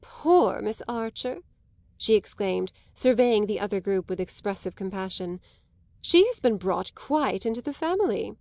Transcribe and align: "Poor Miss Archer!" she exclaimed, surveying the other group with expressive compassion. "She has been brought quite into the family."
"Poor 0.00 0.60
Miss 0.62 0.80
Archer!" 0.86 1.38
she 1.96 2.14
exclaimed, 2.14 2.70
surveying 2.94 3.46
the 3.46 3.58
other 3.58 3.80
group 3.80 4.08
with 4.08 4.20
expressive 4.20 4.76
compassion. 4.76 5.40
"She 6.00 6.24
has 6.28 6.38
been 6.38 6.56
brought 6.56 6.94
quite 6.94 7.44
into 7.44 7.62
the 7.62 7.74
family." 7.74 8.36